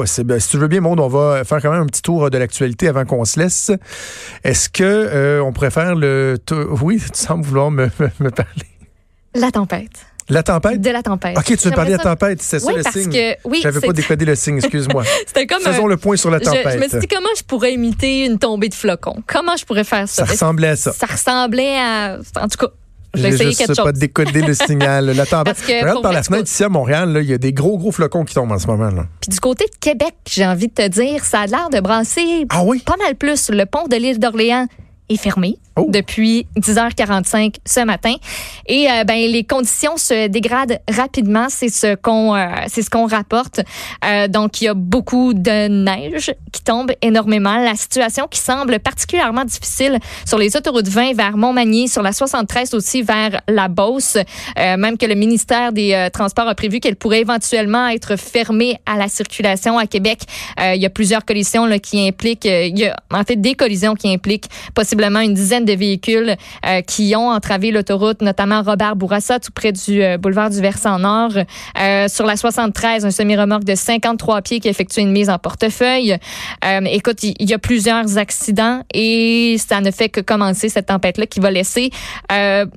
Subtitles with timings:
[0.00, 0.38] possible.
[0.42, 2.86] Si tu veux bien, Maud, on va faire quand même un petit tour de l'actualité
[2.88, 3.70] avant qu'on se laisse.
[4.44, 6.36] Est-ce que euh, on pourrait faire le?
[6.82, 8.52] Oui, tu sembles vouloir me, me, me parler.
[9.34, 9.90] La tempête.
[10.28, 10.80] La tempête?
[10.82, 11.38] De la tempête.
[11.38, 13.10] OK, tu veux parler de la tempête, c'est ça Oui, le parce signe?
[13.12, 15.04] que- oui, J'avais pas décodé le signe, excuse-moi.
[15.26, 16.72] C'était comme Faisons un- le point sur la je, tempête.
[16.74, 19.22] je me suis dit comment je pourrais imiter une tombée de flocons?
[19.26, 20.26] Comment je pourrais faire ça?
[20.26, 20.92] ça ressemblait à ça.
[20.92, 22.18] Ça ressemblait à.
[22.40, 22.72] En tout cas,
[23.16, 23.84] j'ai essayé juste quelque chose.
[23.84, 25.06] pas décodé le signal.
[25.06, 25.56] La tempête.
[25.66, 28.34] Regarde par la fenêtre ici à Montréal, il y a des gros, gros flocons qui
[28.34, 28.90] tombent en ce moment.
[28.90, 29.06] Là.
[29.20, 32.46] Puis du côté de Québec, j'ai envie de te dire, ça a l'air de brasser
[32.50, 32.82] Ah oui?
[32.84, 33.50] pas mal plus.
[33.50, 34.66] Le pont de l'île d'Orléans
[35.08, 35.84] est fermé Oh.
[35.90, 38.14] depuis 10h45 ce matin.
[38.66, 41.48] Et euh, ben les conditions se dégradent rapidement.
[41.50, 43.60] C'est ce qu'on euh, c'est ce qu'on rapporte.
[44.02, 47.58] Euh, donc il y a beaucoup de neige qui tombe énormément.
[47.58, 52.72] La situation qui semble particulièrement difficile sur les autoroutes 20 vers Montmagny sur la 73
[52.72, 54.16] aussi vers la Beauce.
[54.56, 59.08] Même que le ministère des Transports a prévu qu'elle pourrait éventuellement être fermée à la
[59.08, 60.20] circulation à Québec.
[60.58, 63.94] Il y a plusieurs collisions là, qui impliquent il y a en fait des collisions
[63.94, 69.38] qui impliquent possiblement une dizaine de véhicules euh, qui ont entravé l'autoroute, notamment Robert Bourassa,
[69.38, 71.32] tout près du euh, boulevard du Versant Nord.
[71.80, 76.16] Euh, sur la 73, un semi-remorque de 53 pieds qui effectue une mise en portefeuille.
[76.86, 81.40] Écoute, il y, a plusieurs accidents et ça ne fait que commencer cette tempête-là qui
[81.40, 81.90] va laisser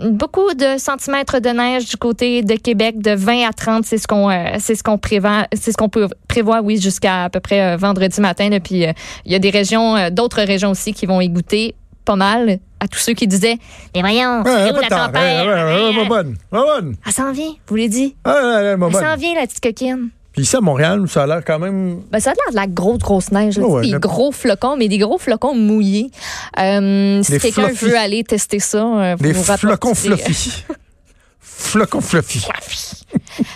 [0.03, 4.07] beaucoup de centimètres de neige du côté de Québec, de 20 à 30, c'est ce
[4.07, 7.77] qu'on c'est ce qu'on prévoit, c'est ce qu'on peut prévoir, oui, jusqu'à à peu près
[7.77, 8.49] vendredi matin.
[8.49, 8.59] là.
[8.59, 8.85] Puis
[9.25, 12.99] il y a des régions, d'autres régions aussi qui vont égoutter pas mal à tous
[12.99, 13.57] ceux qui disaient
[13.95, 15.45] Mais voyons, Ouais, c'est où la tempête?
[15.45, 16.37] Ouais, ouais, ouais, ouais, bonne.
[16.51, 16.95] Ouais, bonne.
[17.05, 18.15] Elle s'en vient, vous l'avez dit.
[18.25, 20.09] Elle s'en vient, la petite coquine.
[20.31, 22.01] Puis ici à Montréal, ça a l'air quand même.
[22.11, 23.57] Ben, ça a l'air de la grosse, grosse neige.
[23.57, 23.65] là.
[23.67, 26.11] Oh, des gros flocons, mais des gros flocons mouillés.
[26.59, 30.63] Euh, si Des quelqu'un veut aller tester ça, euh, vous Des vous flocons rapportez- fluffy.
[31.41, 32.45] flocons fluffy.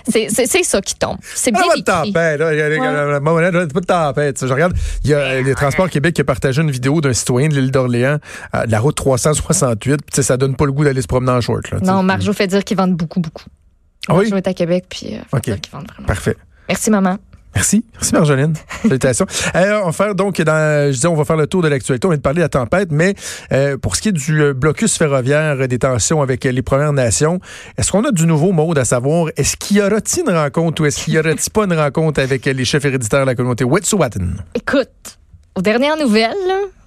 [0.07, 1.17] C'est ça qui tombe.
[1.35, 3.73] C'est Ah, bien pas de tempête.
[3.73, 4.45] Pas de tempête.
[4.45, 7.47] Je regarde, il y a les Transports Québec qui a partagé une vidéo d'un citoyen
[7.49, 8.17] de l'île d'Orléans,
[8.55, 10.01] euh, de la route 368.
[10.11, 11.69] Puis, ça donne pas le goût d'aller se promener en short.
[11.71, 11.79] Là.
[11.81, 13.45] Non, Marjo fait dire qu'ils vendent beaucoup, beaucoup.
[14.07, 14.23] Ah oui?
[14.29, 16.07] Marjo est à Québec, puis euh, dire qu'ils vendent vraiment.
[16.07, 16.35] Parfait.
[16.67, 17.17] Merci, maman.
[17.55, 17.85] Merci.
[17.93, 18.53] Merci, Marjolaine.
[18.81, 19.25] Salutations.
[19.55, 22.07] Euh, on va faire donc, dans, je disais, on va faire le tour de l'actualité.
[22.07, 23.13] On vient de parler de la tempête, mais
[23.51, 26.93] euh, pour ce qui est du euh, blocus ferroviaire euh, des tensions avec les Premières
[26.93, 27.39] Nations,
[27.77, 29.29] est-ce qu'on a du nouveau mode à savoir?
[29.37, 32.45] Est-ce qu'il y aura-t-il une rencontre ou est-ce qu'il y aura-t-il pas une rencontre avec
[32.45, 34.43] les chefs héréditaires de la communauté Wet'suwet'en?
[34.55, 35.19] Écoute,
[35.55, 36.33] aux dernières nouvelles,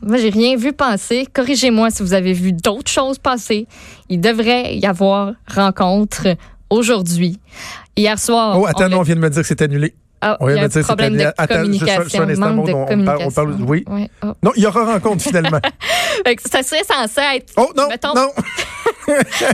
[0.02, 1.26] moi, j'ai rien vu passer.
[1.32, 3.66] Corrigez-moi si vous avez vu d'autres choses passer.
[4.08, 6.36] Il devrait y avoir rencontre
[6.70, 7.38] aujourd'hui.
[7.96, 8.58] Hier soir.
[8.58, 9.94] Oh, attends, on non, on vient de me dire que c'est annulé.
[10.28, 11.24] Ah, On il y a un problème de.
[11.36, 13.28] Attends, communication, juste un instant, manque Maud, de on parle- communication.
[13.28, 13.84] on parle- oui.
[14.22, 14.26] Oh.
[14.42, 15.60] Non, il y aura rencontre finalement.
[16.50, 17.52] Ça serait censé être.
[17.56, 18.28] Oh non, Mettons- non.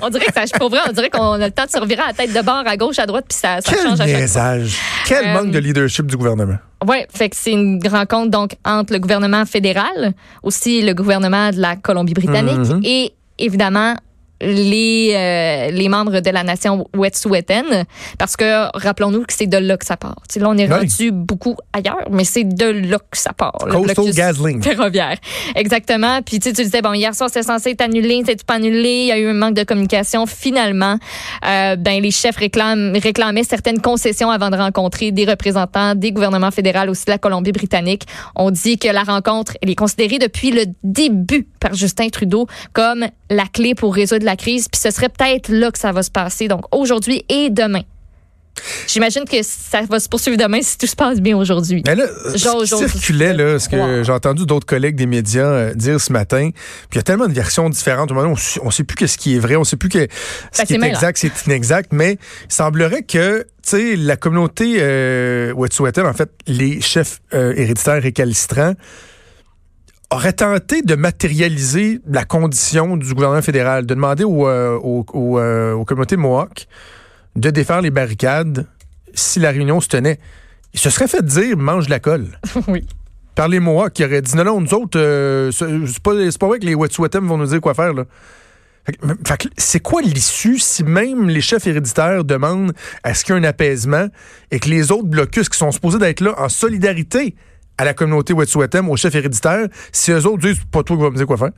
[0.02, 2.00] On dirait que ça, pour vrai, on dirait qu'on a le temps de se revirer
[2.00, 4.06] à la tête de bord, à gauche, à droite, puis ça, ça Quel change à
[4.06, 4.18] chaque fois.
[4.20, 4.78] niaisage.
[5.06, 6.56] Quel Euh, manque de leadership du gouvernement.
[6.86, 11.60] Oui, fait que c'est une rencontre donc entre le gouvernement fédéral, aussi le gouvernement de
[11.60, 12.80] la Colombie-Britannique Mhm.
[12.84, 13.94] et évidemment
[14.42, 17.84] les euh, les membres de la nation Wet'suwet'en
[18.18, 20.16] parce que rappelons-nous que c'est de là que ça part.
[20.28, 20.78] Tu sais, là on est Oui.
[20.78, 23.52] rendu beaucoup ailleurs, mais c'est de là que ça part.
[23.70, 24.62] Coastal Gasling.
[24.62, 25.16] ferroviaire.
[25.54, 26.20] Exactement.
[26.22, 28.90] Puis tu sais, tu disais bon hier soir c'était censé être annulé, c'est pas annulé,
[29.02, 30.26] il y a eu un manque de communication.
[30.26, 30.98] Finalement,
[31.46, 36.50] euh, ben les chefs réclament réclamaient certaines concessions avant de rencontrer des représentants des gouvernements
[36.50, 38.04] fédéraux aussi de la Colombie-Britannique.
[38.34, 43.06] On dit que la rencontre elle est considérée depuis le début par Justin Trudeau comme
[43.30, 44.68] la clé pour résoudre la crise.
[44.70, 46.48] Puis ce serait peut-être là que ça va se passer.
[46.48, 47.82] Donc aujourd'hui et demain.
[48.86, 51.82] J'imagine que ça va se poursuivre demain si tout se passe bien aujourd'hui.
[51.86, 54.04] Mais là, Genre, ce qui circulait, là, ce que Wow.
[54.04, 57.28] j'ai entendu d'autres collègues des médias euh, dire ce matin, puis il y a tellement
[57.28, 58.10] de versions différentes.
[58.10, 60.06] Au moment on ne sait plus ce qui est vrai, on ne sait plus que
[60.52, 62.18] ce Ben, qui est exact, c'est inexact, mais
[62.48, 68.02] il semblerait que, tu sais, la communauté euh, Wet'suwet'en, en fait, les chefs euh, héréditaires
[68.02, 68.74] récalcitrants,
[70.12, 75.38] auraient tenté de matérialiser la condition du gouvernement fédéral, de demander aux, euh, aux, aux,
[75.38, 76.66] euh, aux communautés Mohawk
[77.36, 78.66] de défaire les barricades
[79.14, 80.18] si la réunion se tenait.
[80.74, 82.26] Il se serait fait dire mange la colle
[82.68, 82.86] oui.
[83.34, 86.46] par les Mohawks qui auraient dit non, non, nous autres, euh, c'est pas, c'est pas
[86.46, 87.92] vrai que les Wet'suwet'en vont nous dire quoi faire.
[87.94, 88.04] Là.
[89.56, 92.72] C'est quoi l'issue si même les chefs héréditaires demandent
[93.04, 94.08] à ce qu'il y ait un apaisement
[94.50, 97.36] et que les autres blocus qui sont supposés d'être là en solidarité
[97.82, 101.10] à la communauté Wet'suwet'en, aux chefs héréditaires, si eux autres disent pas toi qui vas
[101.10, 101.50] me dire quoi faire.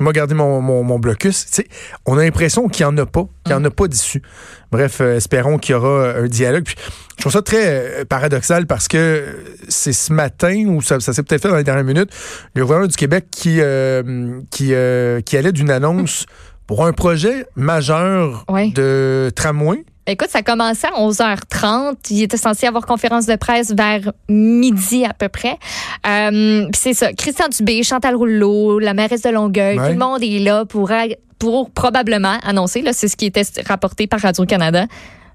[0.00, 1.46] Il m'a gardé mon, mon, mon blocus.
[2.06, 4.22] On a l'impression qu'il n'y en a pas, qu'il n'y en a pas d'issue.
[4.72, 6.64] Bref, euh, espérons qu'il y aura euh, un dialogue.
[6.64, 6.74] Puis,
[7.16, 9.24] je trouve ça très euh, paradoxal parce que
[9.68, 12.10] c'est ce matin, ou ça, ça s'est peut-être fait dans les dernières minutes,
[12.56, 14.72] le gouvernement du Québec qui, euh, qui,
[15.24, 16.26] qui allait d'une annonce
[16.66, 18.70] pour un projet majeur Ouais.
[18.70, 21.94] de tramway Écoute, ça commençait à 11h30.
[22.10, 25.56] Il était censé avoir conférence de presse vers midi à peu près.
[26.06, 27.12] Euh, c'est ça.
[27.12, 30.90] Christian Dubé, Chantal Rouleau, la mairesse de Longueuil, tout le monde est là pour,
[31.38, 34.86] pour probablement annoncer, là, c'est ce qui était rapporté par Radio-Canada,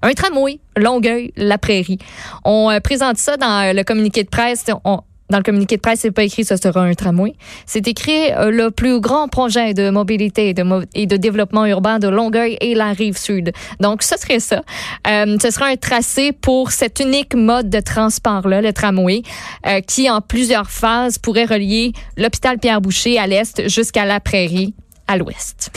[0.02, 1.98] un tramway, Longueuil, la prairie.
[2.44, 4.66] On euh, présente ça dans le communiqué de presse.
[4.84, 5.00] On,
[5.30, 7.34] dans le communiqué de presse, c'est pas écrit ce sera un tramway.
[7.66, 10.64] C'est écrit euh, le plus grand projet de mobilité et de,
[10.94, 13.52] et de, développement urbain de Longueuil et la rive sud.
[13.80, 14.62] Donc, ce serait ça.
[15.06, 19.22] Euh, ce sera un tracé pour cet unique mode de transport-là, le tramway,
[19.66, 24.74] euh, qui en plusieurs phases pourrait relier l'hôpital Pierre-Boucher à l'est jusqu'à la prairie
[25.06, 25.70] à l'ouest.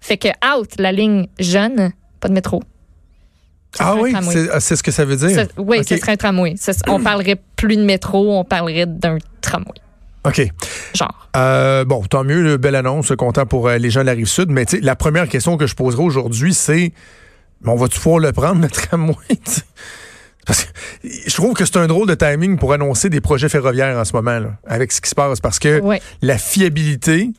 [0.00, 2.62] Fait que out la ligne jeune, pas de métro.
[3.78, 4.14] Ah oui,
[4.52, 5.46] ah, c'est ce que ça veut dire.
[5.56, 6.54] oui, ce serait un tramway.
[6.86, 9.74] On parlerait plus de métro, on parlerait d'un tramway.
[10.24, 10.42] OK.
[10.94, 11.28] Genre.
[11.36, 14.50] Euh, bon, tant mieux, belle annonce, content pour euh, les gens de la rive sud.
[14.50, 16.92] Mais la première question que je poserai aujourd'hui, c'est
[17.64, 19.14] on va-tu pouvoir le prendre, le tramway?
[20.46, 20.70] Parce que
[21.04, 24.14] je trouve que c'est un drôle de timing pour annoncer des projets ferroviaires en ce
[24.14, 25.40] moment, avec ce qui se passe.
[25.40, 25.82] Parce que
[26.22, 27.30] la fiabilité,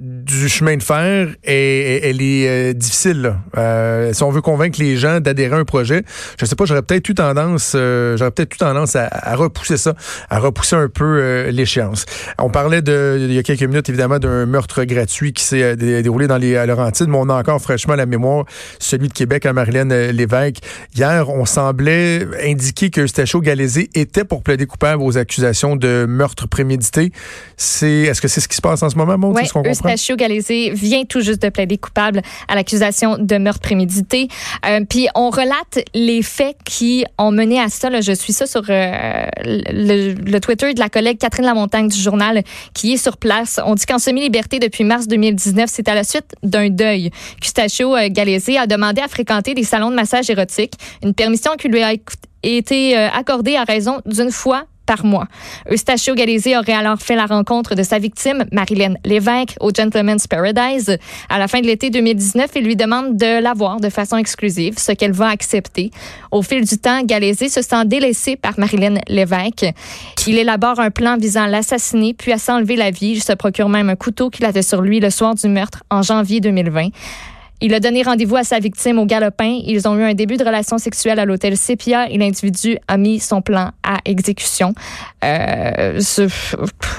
[0.00, 3.34] du chemin de fer, et, elle est euh, difficile.
[3.58, 6.04] Euh, si on veut convaincre les gens d'adhérer à un projet,
[6.40, 9.94] je sais pas, j'aurais peut-être eu tendance, euh, j'aurais peut-être eu tendance à, repousser ça,
[10.30, 12.06] à repousser un peu l'échéance.
[12.38, 16.26] On parlait de, il y a quelques minutes évidemment d'un meurtre gratuit qui s'est déroulé
[16.26, 18.46] dans les Laurentides, mais on a encore fraîchement la mémoire
[18.78, 20.60] celui de Québec à Marilène Lévesque.
[20.94, 26.48] Hier, on semblait indiquer que Eustachio Galézé était pour plaider coupable aux accusations de meurtre
[26.48, 27.12] prémédité.
[27.58, 29.36] C'est, est-ce que c'est ce qui se passe en ce moment, Maud?
[29.44, 29.89] ce qu'on comprend?
[29.90, 34.28] Eustachio Galézé vient tout juste de plaider coupable à l'accusation de meurtre prémédité.
[34.66, 37.88] Euh, puis on relate les faits qui ont mené à ça.
[38.00, 42.42] Je suis ça sur euh, le, Twitter de la collègue Catherine Lamontagne du journal
[42.72, 43.58] qui est sur place.
[43.64, 47.10] On dit qu'en semi-liberté depuis mars 2019, c'est à la suite d'un deuil
[47.40, 51.68] qu'Eustachio euh, Galézé a demandé à fréquenter des salons de massage érotique, une permission qui
[51.68, 51.92] lui a
[52.42, 55.28] été accordée à raison d'une fois par mois.
[55.70, 60.98] Eustachio Galizé aurait alors fait la rencontre de sa victime, Marilyn Lévesque, au Gentleman's Paradise.
[61.28, 64.80] À la fin de l'été 2019, il lui demande de la voir de façon exclusive,
[64.80, 65.92] ce qu'elle va accepter.
[66.32, 69.66] Au fil du temps, Galézé se sent délaissé par Marilyn Lévesque.
[70.26, 73.12] Il élabore un plan visant à l'assassiner, puis à s'enlever la vie.
[73.12, 76.02] Il se procure même un couteau qu'il avait sur lui le soir du meurtre en
[76.02, 76.88] janvier 2020.
[77.62, 79.60] Il a donné rendez-vous à sa victime au galopin.
[79.64, 83.20] Ils ont eu un début de relation sexuelle à l'hôtel Sepia et l'individu a mis
[83.20, 84.72] son plan à exécution.
[85.24, 86.00] Euh,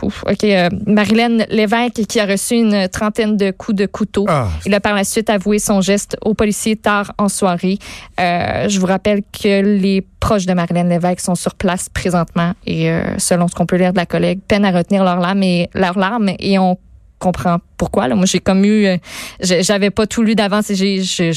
[0.04, 0.44] OK.
[0.44, 4.26] Euh, Marilyn Lévesque qui a reçu une trentaine de coups de couteau.
[4.28, 4.50] Ah.
[4.66, 7.80] Il a par la suite avoué son geste aux policiers tard en soirée.
[8.20, 12.90] Euh, je vous rappelle que les proches de Marilyn Lévesque sont sur place présentement et
[12.90, 15.70] euh, selon ce qu'on peut lire de la collègue, peine à retenir leurs larmes et
[15.74, 16.78] leurs larmes et on
[17.22, 18.10] comprends pourquoi.
[18.10, 18.16] Là.
[18.16, 18.86] Moi, j'ai comme eu.
[18.86, 18.98] Euh,
[19.40, 21.04] j'avais pas tout lu d'avance et j'ai.
[21.04, 21.32] C'est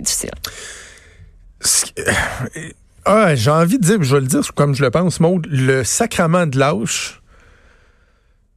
[0.00, 0.30] difficile.
[3.04, 5.82] Ah, j'ai envie de dire, je vais le dire comme je le pense, Maud, le
[5.82, 7.22] sacrement de lâche.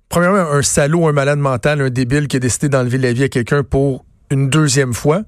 [0.10, 3.30] Premièrement, un salaud, un malade mental, un débile qui a décidé d'enlever la vie à
[3.30, 5.24] quelqu'un pour une deuxième fois.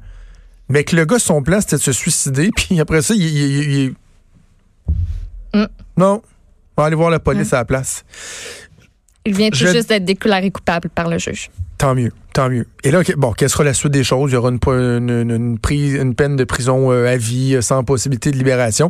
[0.67, 2.49] Mais que le gars, son plan, c'était de se suicider.
[2.55, 3.23] Puis après ça, il.
[3.23, 3.93] il,
[5.53, 5.67] mm.
[5.95, 6.21] Non.
[6.75, 7.55] On va aller voir la police mm.
[7.55, 8.03] à la place.
[9.25, 11.49] Il vient tout juste d'être déclaré coupable par le juge.
[11.77, 12.11] Tant mieux.
[12.33, 12.65] Tant mieux.
[12.83, 14.31] Et là, bon, quelle sera la suite des choses?
[14.31, 14.59] Il y aura une,
[15.29, 18.89] une, prise, une peine de prison euh, à vie euh, sans possibilité de libération.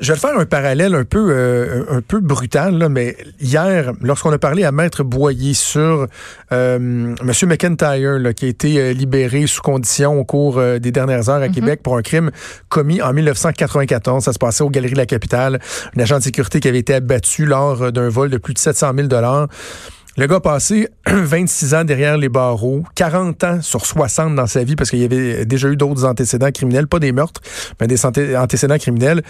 [0.00, 4.32] Je vais faire un parallèle un peu, euh, un peu brutal, là, mais hier, lorsqu'on
[4.32, 6.08] a parlé à Maître Boyer sur
[6.50, 7.14] M.
[7.20, 11.52] McIntyre, là, qui a été libéré sous condition au cours des dernières heures à mm-hmm.
[11.52, 12.32] Québec pour un crime
[12.68, 15.60] commis en 1994, ça se passait aux Galeries de la Capitale,
[15.96, 18.92] un agent de sécurité qui avait été abattu lors d'un vol de plus de 700
[18.96, 19.08] 000
[20.20, 24.62] le gars a passé 26 ans derrière les barreaux, 40 ans sur 60 dans sa
[24.64, 27.40] vie parce qu'il y avait déjà eu d'autres antécédents criminels, pas des meurtres,
[27.80, 29.22] mais des antécédents criminels.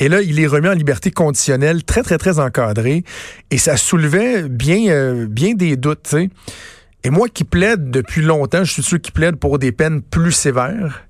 [0.00, 3.04] Et là, il est remis en liberté conditionnelle, très, très, très encadré.
[3.52, 6.12] Et ça soulevait bien, euh, des doutes,
[7.04, 10.32] Et moi qui plaide depuis longtemps, je suis sûr qu'il plaide pour des peines plus
[10.32, 11.06] sévères,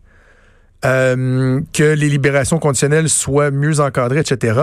[0.85, 4.61] euh, que les libérations conditionnelles soient mieux encadrées, etc.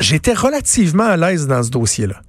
[0.00, 2.20] J'étais relativement à l'aise dans ce dossier-là.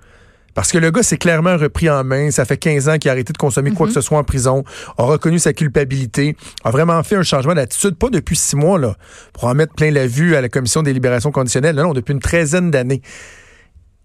[0.54, 2.30] Parce que le gars s'est clairement repris en main.
[2.32, 3.96] Ça fait 15 ans qu'il a arrêté de consommer quoi que mhm.
[3.96, 4.64] ce soit en prison,
[4.98, 8.96] a reconnu sa culpabilité, a vraiment fait un changement d'attitude, pas depuis six mois, là,
[9.34, 11.76] pour en mettre plein la vue à la commission des libérations conditionnelles.
[11.76, 13.02] Non, non depuis une treizaine d'années.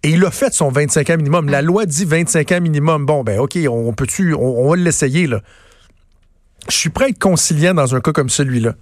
[0.02, 1.48] Et il a fait son 25 ans minimum.
[1.48, 3.04] La loi dit 25 ans minimum.
[3.04, 5.40] Bon, ben, OK, on peut-tu, on, va l'essayer, là.
[6.68, 8.74] Je suis prêt à être conciliant dans un cas comme celui-là.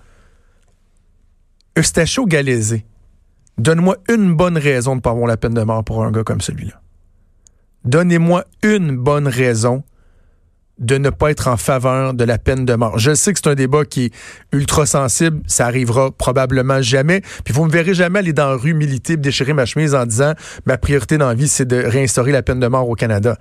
[1.78, 2.84] Eustachio Galézé,
[3.58, 6.24] donne-moi une bonne raison de ne pas avoir la peine de mort pour un gars
[6.24, 6.80] comme celui-là.
[7.86, 9.84] Donnez-moi une bonne raison
[10.78, 12.98] de ne pas être en faveur de la peine de mort.
[12.98, 14.14] Je sais que c'est un débat qui est
[14.52, 17.22] ultra sensible, ça arrivera probablement jamais.
[17.44, 20.34] Puis vous me verrez jamais aller dans la rue militer, déchirer ma chemise en disant
[20.66, 23.38] ma priorité dans la vie, c'est de réinstaurer la peine de mort au Canada.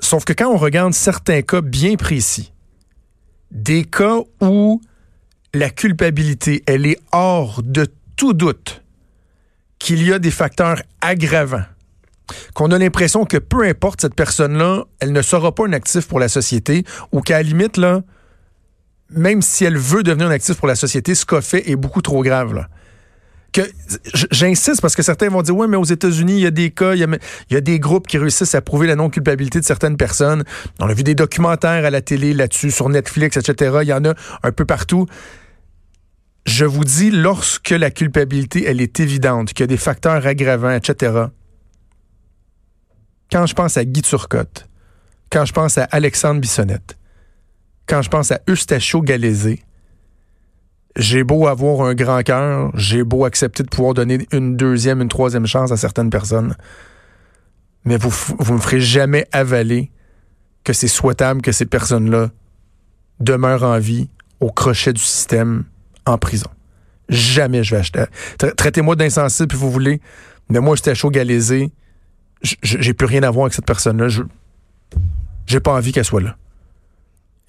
[0.00, 2.52] Sauf que quand on regarde certains cas bien précis,
[3.50, 4.80] des cas où
[5.54, 8.82] la culpabilité, elle est hors de tout doute
[9.78, 11.64] qu'il y a des facteurs aggravants
[12.54, 16.20] qu'on a l'impression que peu importe cette personne-là, elle ne sera pas un actif pour
[16.20, 18.02] la société ou qu'à la limite, là,
[19.10, 22.02] même si elle veut devenir un actif pour la société, ce qu'a fait est beaucoup
[22.02, 22.66] trop grave.
[23.52, 23.62] Que,
[24.30, 26.94] j'insiste parce que certains vont dire, ouais, mais aux États-Unis, il y a des cas,
[26.94, 27.18] il
[27.50, 30.44] y a, des groupes qui réussissent à prouver la non-culpabilité de certaines personnes.
[30.78, 33.78] On a vu des documentaires à la télé là-dessus, sur Netflix, etc.
[33.82, 35.06] Il y en a un peu partout.
[36.46, 40.70] Je vous dis, lorsque la culpabilité, elle est évidente, qu'il y a des facteurs aggravants,
[40.70, 41.24] etc.,
[43.30, 44.68] quand je pense à Guy Turcotte,
[45.30, 46.98] quand je pense à Alexandre Bissonnette,
[47.86, 49.62] quand je pense à Eustachio Galézé,
[50.96, 55.08] j'ai beau avoir un grand cœur, j'ai beau accepter de pouvoir donner une deuxième, une
[55.08, 56.56] troisième chance à certaines personnes,
[57.84, 59.90] mais vous vous me ferez jamais avaler
[60.64, 62.30] que c'est souhaitable que ces personnes-là
[63.20, 64.10] demeurent en vie
[64.40, 65.64] au crochet du système
[66.06, 66.50] en prison.
[67.08, 68.04] Jamais je vais acheter.
[68.56, 70.00] Traitez-moi d'insensible puis vous voulez,
[70.48, 71.70] mais moi, Eustachio Galézé,
[72.42, 74.08] j'ai plus rien à voir avec cette personne-là.
[75.46, 76.36] J'ai pas envie qu'elle soit là.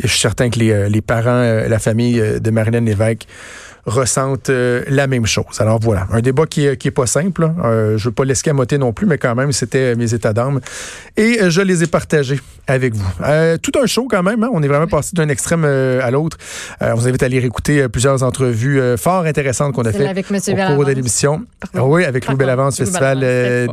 [0.04, 2.82] Et je suis certain que les, euh, les parents, euh, la famille euh, de Marilyn
[2.82, 3.28] Lévesque
[3.86, 5.60] ressentent la même chose.
[5.60, 7.44] Alors voilà, un débat qui est, qui est pas simple.
[7.44, 7.98] Hein.
[7.98, 10.60] je veux pas l'escamoter non plus, mais quand même, c'était mes états d'âme.
[11.18, 13.10] Et je les ai partagés avec vous.
[13.62, 14.44] tout un show quand même.
[14.44, 14.50] Hein.
[14.54, 16.38] On est vraiment passé d'un extrême à l'autre.
[16.80, 20.76] on vous invite à aller écouter plusieurs entrevues fort intéressantes qu'on a fait avec au
[20.76, 21.44] cours de l'émission.
[21.76, 23.20] oui, avec Louis Bellavance, Festival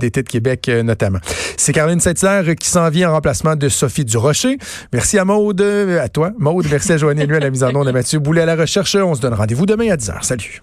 [0.00, 1.18] d'été de Québec notamment.
[1.56, 4.58] C'est Caroline Saint-Hilaire qui s'en vient en remplacement de Sophie Durocher.
[4.92, 6.66] Merci à Maude, à toi, Maude.
[6.70, 8.94] Merci à Joanne lui à la mise en onde, à Mathieu Boulet à la recherche.
[8.96, 10.22] On se donne rendez-vous demain à 10h.
[10.22, 10.62] Salut.